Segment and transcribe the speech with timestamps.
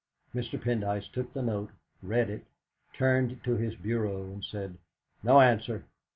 [0.33, 0.59] Mr.
[0.59, 1.69] Pendyce took the note,
[2.01, 2.47] read it,
[2.91, 4.79] turned to his bureau, and said:
[5.21, 5.83] "No answer."